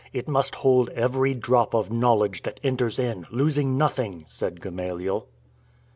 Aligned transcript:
It 0.13 0.27
must 0.27 0.55
hold 0.55 0.89
every 0.95 1.35
drop 1.35 1.75
of 1.75 1.91
knowl 1.91 2.23
edge 2.23 2.41
that 2.41 2.59
enters 2.63 2.97
in, 2.97 3.27
losing 3.29 3.77
nothing," 3.77 4.25
said 4.27 4.59
Gamaliel. 4.59 5.27